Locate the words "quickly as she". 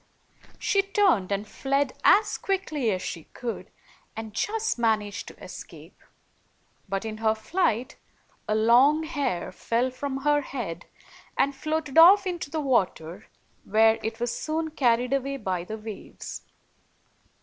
2.39-3.25